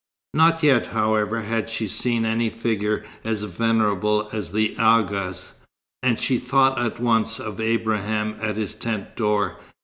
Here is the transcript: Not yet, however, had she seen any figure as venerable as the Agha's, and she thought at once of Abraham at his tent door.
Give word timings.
Not 0.33 0.63
yet, 0.63 0.87
however, 0.87 1.41
had 1.43 1.69
she 1.69 1.87
seen 1.87 2.25
any 2.25 2.49
figure 2.49 3.03
as 3.23 3.43
venerable 3.43 4.29
as 4.33 4.51
the 4.51 4.75
Agha's, 4.75 5.53
and 6.01 6.19
she 6.19 6.39
thought 6.39 6.79
at 6.79 6.99
once 6.99 7.39
of 7.39 7.59
Abraham 7.59 8.35
at 8.41 8.57
his 8.57 8.73
tent 8.73 9.15
door. 9.15 9.57